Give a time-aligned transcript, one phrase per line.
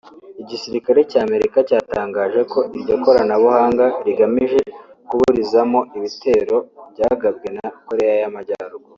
[0.41, 4.59] Igisirikare cya Amerika cyatangaje ko iryo koranabuhanga rigamije
[5.07, 6.57] kuburizamo ibitero
[6.93, 8.29] byagabwa na Korea ya
[8.71, 8.87] Ruguru